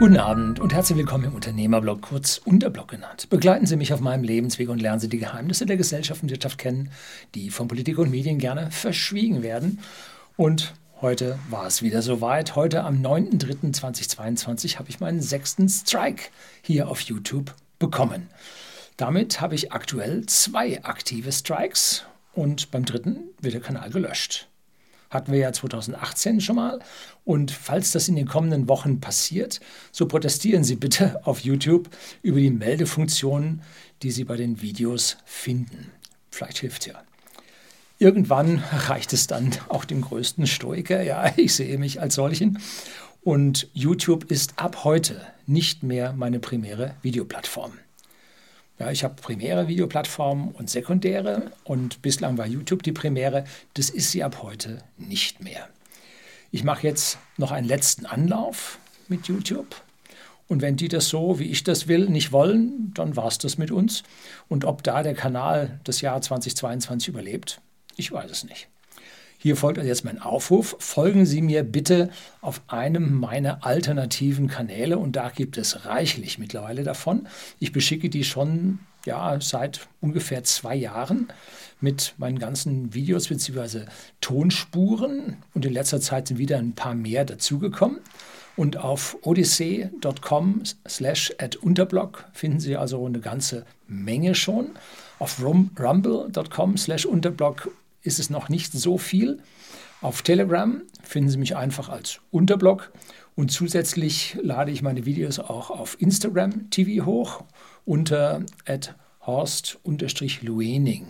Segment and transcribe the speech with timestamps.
[0.00, 3.28] Guten Abend und herzlich willkommen im Unternehmerblog, kurz Unterblog genannt.
[3.28, 6.56] Begleiten Sie mich auf meinem Lebensweg und lernen Sie die Geheimnisse der Gesellschaft und Wirtschaft
[6.56, 6.90] kennen,
[7.34, 9.78] die von Politik und Medien gerne verschwiegen werden.
[10.38, 10.72] Und
[11.02, 12.56] heute war es wieder soweit.
[12.56, 16.30] Heute am 9.3.2022 habe ich meinen sechsten Strike
[16.62, 18.30] hier auf YouTube bekommen.
[18.96, 24.49] Damit habe ich aktuell zwei aktive Strikes und beim dritten wird der Kanal gelöscht.
[25.10, 26.78] Hatten wir ja 2018 schon mal.
[27.24, 29.60] Und falls das in den kommenden Wochen passiert,
[29.92, 31.90] so protestieren Sie bitte auf YouTube
[32.22, 33.62] über die Meldefunktionen,
[34.02, 35.90] die Sie bei den Videos finden.
[36.30, 37.02] Vielleicht hilft ja.
[37.98, 41.02] Irgendwann reicht es dann auch dem größten Stoiker.
[41.02, 42.58] Ja, ich sehe mich als solchen.
[43.22, 47.72] Und YouTube ist ab heute nicht mehr meine primäre Videoplattform.
[48.80, 53.44] Ja, ich habe primäre Videoplattformen und sekundäre und bislang war YouTube die primäre.
[53.74, 55.68] Das ist sie ab heute nicht mehr.
[56.50, 59.82] Ich mache jetzt noch einen letzten Anlauf mit YouTube.
[60.48, 63.58] Und wenn die das so, wie ich das will, nicht wollen, dann war es das
[63.58, 64.02] mit uns.
[64.48, 67.60] Und ob da der Kanal das Jahr 2022 überlebt,
[67.96, 68.68] ich weiß es nicht.
[69.42, 70.76] Hier folgt also jetzt mein Aufruf.
[70.80, 72.10] Folgen Sie mir bitte
[72.42, 77.26] auf einem meiner alternativen Kanäle und da gibt es reichlich mittlerweile davon.
[77.58, 81.28] Ich beschicke die schon ja, seit ungefähr zwei Jahren
[81.80, 83.86] mit meinen ganzen Videos bzw.
[84.20, 88.00] Tonspuren und in letzter Zeit sind wieder ein paar mehr dazugekommen.
[88.56, 94.72] Und auf odyssey.com slash at unterblog finden Sie also eine ganze Menge schon.
[95.18, 97.70] Auf rumble.com slash unterblog
[98.02, 99.42] ist es noch nicht so viel.
[100.00, 102.92] Auf Telegram finden Sie mich einfach als Unterblog
[103.34, 107.44] und zusätzlich lade ich meine Videos auch auf Instagram TV hoch
[107.84, 108.44] unter
[109.26, 111.06] horst-luening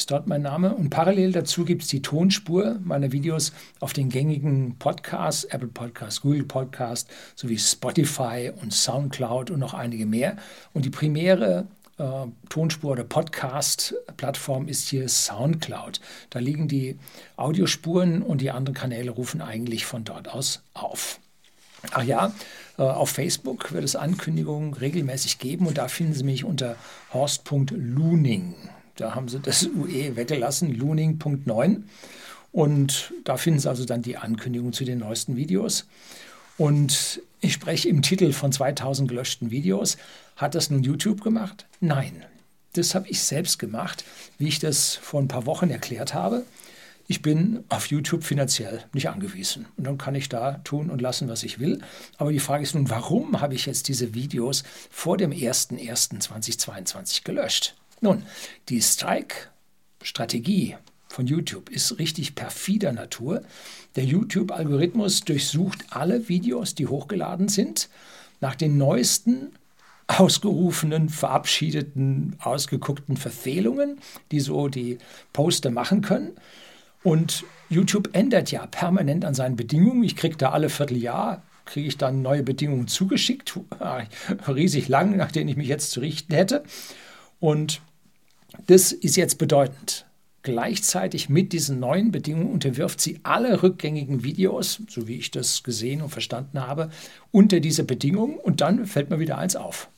[0.00, 0.74] ist dort mein Name.
[0.74, 6.22] Und parallel dazu gibt es die Tonspur meiner Videos auf den gängigen Podcasts, Apple Podcasts,
[6.22, 10.36] Google Podcasts sowie Spotify und Soundcloud und noch einige mehr.
[10.72, 11.66] Und die primäre
[12.00, 16.00] äh, Tonspur oder Podcast-Plattform ist hier Soundcloud.
[16.30, 16.98] Da liegen die
[17.36, 21.20] Audiospuren und die anderen Kanäle rufen eigentlich von dort aus auf.
[21.92, 22.32] Ach ja,
[22.78, 26.76] äh, auf Facebook wird es Ankündigungen regelmäßig geben und da finden Sie mich unter
[27.12, 28.54] horst.luning.
[28.96, 31.82] Da haben Sie das UE weggelassen, luning.9.
[32.52, 35.86] Und da finden Sie also dann die Ankündigung zu den neuesten Videos.
[36.58, 39.96] Und ich spreche im Titel von 2000 gelöschten Videos.
[40.40, 41.66] Hat das nun YouTube gemacht?
[41.80, 42.24] Nein.
[42.72, 44.04] Das habe ich selbst gemacht,
[44.38, 46.46] wie ich das vor ein paar Wochen erklärt habe.
[47.06, 49.66] Ich bin auf YouTube finanziell nicht angewiesen.
[49.76, 51.82] Und dann kann ich da tun und lassen, was ich will.
[52.16, 57.74] Aber die Frage ist nun, warum habe ich jetzt diese Videos vor dem 01.01.2022 gelöscht?
[58.00, 58.22] Nun,
[58.70, 60.76] die Strike-Strategie
[61.08, 63.42] von YouTube ist richtig perfider Natur.
[63.94, 67.90] Der YouTube-Algorithmus durchsucht alle Videos, die hochgeladen sind,
[68.40, 69.52] nach den neuesten
[70.18, 74.00] ausgerufenen, verabschiedeten, ausgeguckten Verfehlungen,
[74.32, 74.98] die so die
[75.32, 76.32] Poster machen können.
[77.02, 80.02] Und YouTube ändert ja permanent an seinen Bedingungen.
[80.02, 83.58] Ich kriege da alle Vierteljahr, kriege ich dann neue Bedingungen zugeschickt,
[84.48, 86.64] riesig lang, nach denen ich mich jetzt zu richten hätte.
[87.38, 87.80] Und
[88.66, 90.06] das ist jetzt bedeutend.
[90.42, 96.00] Gleichzeitig mit diesen neuen Bedingungen unterwirft sie alle rückgängigen Videos, so wie ich das gesehen
[96.00, 96.90] und verstanden habe,
[97.30, 99.90] unter diese Bedingungen und dann fällt mir wieder eins auf.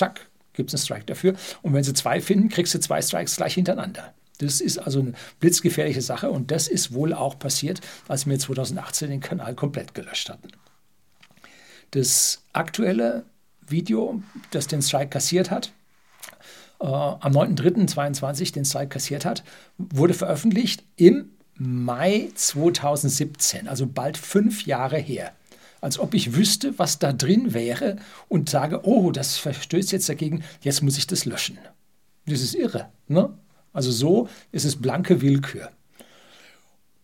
[0.00, 1.34] Zack, gibt es einen Strike dafür.
[1.60, 4.14] Und wenn sie zwei finden, kriegst du zwei Strikes gleich hintereinander.
[4.38, 9.10] Das ist also eine blitzgefährliche Sache und das ist wohl auch passiert, als wir 2018
[9.10, 10.48] den Kanal komplett gelöscht hatten.
[11.90, 13.24] Das aktuelle
[13.68, 15.72] Video, das den Strike kassiert hat,
[16.80, 19.44] äh, am 9.3.22 den Strike kassiert hat,
[19.76, 25.34] wurde veröffentlicht im Mai 2017, also bald fünf Jahre her.
[25.80, 27.96] Als ob ich wüsste, was da drin wäre
[28.28, 31.58] und sage, oh, das verstößt jetzt dagegen, jetzt muss ich das löschen.
[32.26, 32.90] Das ist irre.
[33.08, 33.32] Ne?
[33.72, 35.70] Also so ist es blanke Willkür.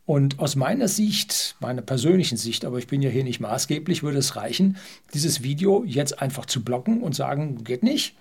[0.05, 4.19] Und aus meiner Sicht, meiner persönlichen Sicht, aber ich bin ja hier nicht maßgeblich, würde
[4.19, 4.77] es reichen,
[5.15, 8.15] dieses Video jetzt einfach zu blocken und sagen, geht nicht.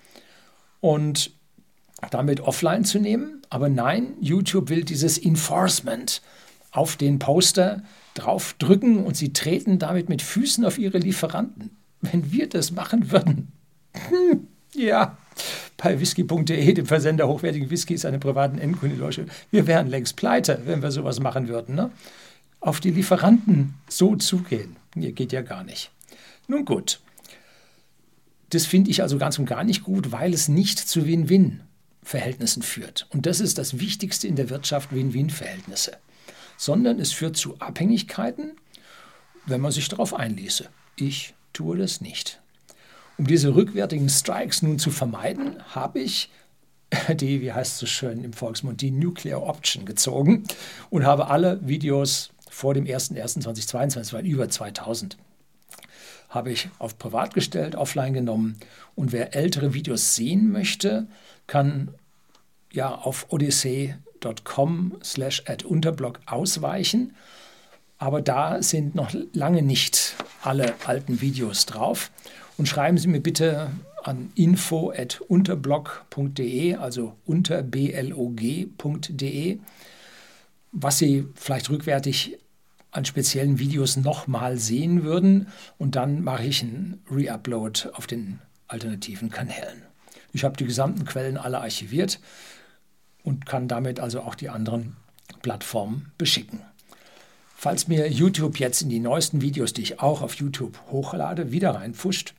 [0.80, 1.32] Und
[2.12, 3.42] damit offline zu nehmen.
[3.50, 6.22] Aber nein, YouTube will dieses Enforcement
[6.72, 7.84] auf den Poster
[8.16, 11.78] draufdrücken und sie treten damit mit Füßen auf ihre Lieferanten.
[12.02, 13.52] Wenn wir das machen würden,
[14.10, 15.18] hm, ja,
[15.78, 20.92] bei whisky.de, dem Versender hochwertigen Whiskys, eine privaten Endkundenloge, wir wären längst pleite, wenn wir
[20.92, 21.76] sowas machen würden.
[21.76, 21.92] Ne?
[22.60, 25.92] Auf die Lieferanten so zugehen, nee, geht ja gar nicht.
[26.48, 27.00] Nun gut,
[28.50, 31.62] das finde ich also ganz und gar nicht gut, weil es nicht zu Win-Win
[32.04, 33.08] Verhältnissen führt.
[33.10, 35.98] Und das ist das Wichtigste in der Wirtschaft, Win-Win-Verhältnisse.
[36.58, 38.54] Sondern es führt zu Abhängigkeiten,
[39.46, 40.70] wenn man sich darauf einließe.
[40.96, 42.42] Ich tue das nicht.
[43.18, 46.30] Um diese rückwärtigen Strikes nun zu vermeiden, habe ich
[47.10, 50.44] die, wie heißt es so schön im Volksmund, die Nuclear Option gezogen
[50.90, 55.18] und habe alle Videos vor dem 01.01.2022, das waren über 2000,
[56.30, 58.58] habe ich auf privat gestellt, offline genommen.
[58.96, 61.08] Und wer ältere Videos sehen möchte,
[61.48, 61.94] kann
[62.72, 63.28] ja auf
[64.26, 67.14] odyssee.com slash unterblog ausweichen.
[67.98, 72.12] Aber da sind noch lange nicht alle alten Videos drauf.
[72.58, 73.72] Und schreiben Sie mir bitte
[74.04, 79.60] an info.unterblog.de, also unterblog.de,
[80.72, 82.38] was Sie vielleicht rückwärtig
[82.92, 85.48] an speziellen Videos nochmal sehen würden.
[85.78, 89.84] Und dann mache ich einen Reupload auf den alternativen Kanälen.
[90.34, 92.20] Ich habe die gesamten Quellen alle archiviert
[93.26, 94.96] und kann damit also auch die anderen
[95.42, 96.62] Plattformen beschicken.
[97.58, 101.72] Falls mir YouTube jetzt in die neuesten Videos, die ich auch auf YouTube hochlade, wieder
[101.72, 102.36] reinpfuscht,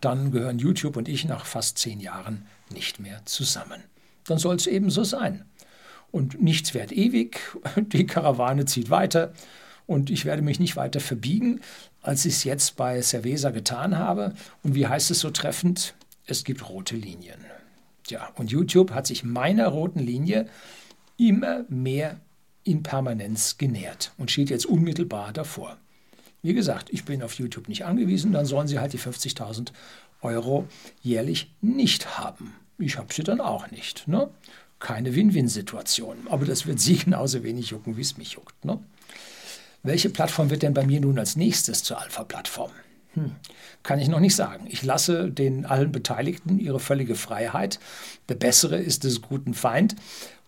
[0.00, 3.82] dann gehören YouTube und ich nach fast zehn Jahren nicht mehr zusammen.
[4.24, 5.44] Dann soll es eben so sein.
[6.10, 7.40] Und nichts währt ewig,
[7.76, 9.34] die Karawane zieht weiter
[9.86, 11.60] und ich werde mich nicht weiter verbiegen,
[12.00, 14.34] als ich es jetzt bei Cerveza getan habe.
[14.62, 15.94] Und wie heißt es so treffend?
[16.26, 17.44] Es gibt rote Linien.
[18.08, 20.46] Ja, und YouTube hat sich meiner roten Linie
[21.16, 22.20] immer mehr
[22.64, 25.78] in Permanenz genähert und steht jetzt unmittelbar davor.
[26.42, 29.72] Wie gesagt, ich bin auf YouTube nicht angewiesen, dann sollen sie halt die 50.000
[30.20, 30.66] Euro
[31.02, 32.54] jährlich nicht haben.
[32.78, 34.08] Ich habe sie dann auch nicht.
[34.08, 34.28] Ne?
[34.78, 36.26] Keine Win-Win-Situation.
[36.28, 38.64] Aber das wird sie genauso wenig jucken, wie es mich juckt.
[38.64, 38.78] Ne?
[39.82, 42.70] Welche Plattform wird denn bei mir nun als nächstes zur Alpha-Plattform?
[43.14, 43.32] Hm,
[43.82, 44.66] kann ich noch nicht sagen.
[44.68, 47.78] Ich lasse den allen Beteiligten ihre völlige Freiheit.
[48.28, 49.96] Der Bessere ist des guten Feind.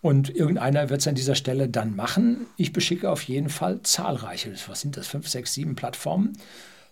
[0.03, 2.47] Und irgendeiner wird es an dieser Stelle dann machen.
[2.57, 6.39] Ich beschicke auf jeden Fall zahlreiche, was sind das, fünf, sechs, sieben Plattformen,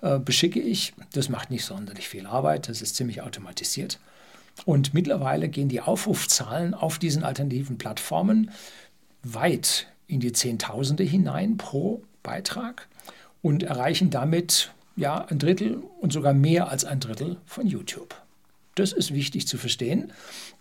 [0.02, 0.94] äh, beschicke ich.
[1.12, 4.00] Das macht nicht sonderlich viel Arbeit, das ist ziemlich automatisiert.
[4.64, 8.50] Und mittlerweile gehen die Aufrufzahlen auf diesen alternativen Plattformen
[9.22, 12.88] weit in die Zehntausende hinein pro Beitrag
[13.42, 18.14] und erreichen damit ja ein Drittel und sogar mehr als ein Drittel von YouTube.
[18.74, 20.12] Das ist wichtig zu verstehen,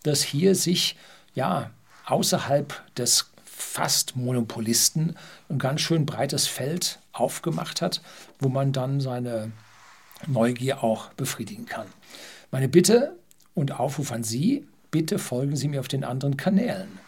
[0.04, 0.96] dass hier sich
[1.34, 1.72] ja
[2.06, 5.16] außerhalb des fast Monopolisten
[5.50, 8.02] ein ganz schön breites Feld aufgemacht hat,
[8.40, 9.52] wo man dann seine
[10.28, 11.88] Neugier auch befriedigen kann.
[12.52, 13.16] Meine Bitte
[13.56, 17.00] und Aufruf an Sie, bitte folgen Sie mir auf den anderen Kanälen.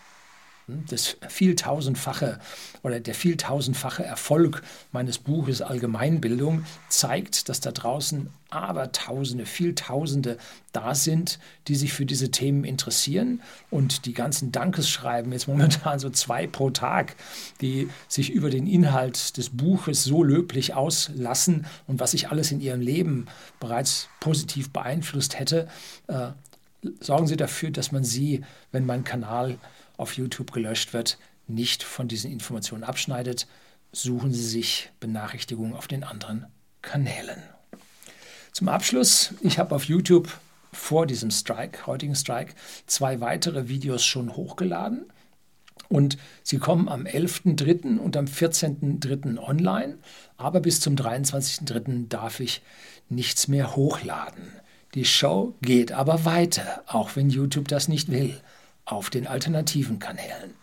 [0.67, 2.39] Das vieltausendfache
[2.81, 10.37] oder der vieltausendfache Erfolg meines Buches Allgemeinbildung zeigt, dass da draußen Abertausende, Vieltausende
[10.71, 16.09] da sind, die sich für diese Themen interessieren und die ganzen Dankesschreiben, jetzt momentan so
[16.09, 17.15] zwei pro Tag,
[17.61, 22.59] die sich über den Inhalt des Buches so löblich auslassen und was ich alles in
[22.59, 23.27] ihrem Leben
[23.59, 25.67] bereits positiv beeinflusst hätte,
[26.07, 26.29] äh,
[26.99, 29.57] sorgen Sie dafür, dass man sie, wenn mein Kanal
[29.97, 33.47] auf YouTube gelöscht wird, nicht von diesen Informationen abschneidet,
[33.91, 36.45] suchen Sie sich Benachrichtigungen auf den anderen
[36.81, 37.41] Kanälen.
[38.51, 40.29] Zum Abschluss, ich habe auf YouTube
[40.71, 42.53] vor diesem Strike, heutigen Strike,
[42.85, 45.05] zwei weitere Videos schon hochgeladen.
[45.87, 47.97] Und sie kommen am 11.3.
[47.97, 49.37] und am 14.3.
[49.37, 49.99] online,
[50.35, 52.07] aber bis zum 23.3.
[52.07, 52.61] darf ich
[53.07, 54.51] nichts mehr hochladen.
[54.95, 58.41] Die Show geht aber weiter, auch wenn YouTube das nicht will
[58.85, 60.53] auf den alternativen Kanälen.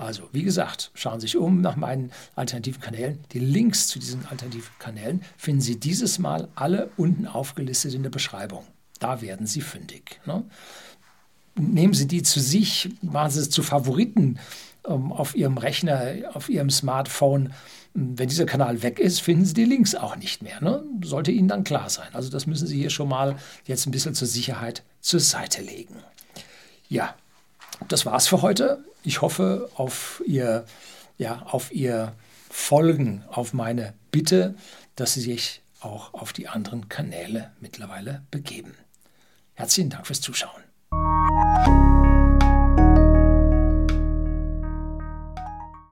[0.00, 3.18] Also, wie gesagt, schauen Sie sich um nach meinen alternativen Kanälen.
[3.32, 8.08] Die Links zu diesen alternativen Kanälen finden Sie dieses Mal alle unten aufgelistet in der
[8.08, 8.64] Beschreibung.
[8.98, 10.18] Da werden Sie fündig.
[10.24, 10.44] Ne?
[11.54, 14.38] Nehmen Sie die zu sich, machen Sie es zu Favoriten
[14.86, 17.52] ähm, auf Ihrem Rechner, auf Ihrem Smartphone.
[17.92, 20.62] Wenn dieser Kanal weg ist, finden Sie die Links auch nicht mehr.
[20.62, 20.82] Ne?
[21.04, 22.08] Sollte Ihnen dann klar sein.
[22.14, 25.96] Also das müssen Sie hier schon mal jetzt ein bisschen zur Sicherheit zur Seite legen.
[26.88, 27.14] Ja,
[27.88, 28.84] das war's für heute.
[29.02, 30.64] Ich hoffe auf Ihr,
[31.18, 32.12] ja, auf Ihr
[32.50, 34.54] Folgen, auf meine Bitte,
[34.96, 38.74] dass Sie sich auch auf die anderen Kanäle mittlerweile begeben.
[39.54, 40.69] Herzlichen Dank fürs Zuschauen.